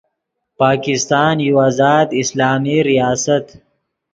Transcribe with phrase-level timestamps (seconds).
[0.59, 3.45] پاکستان یو آزاد اسلامی ریاست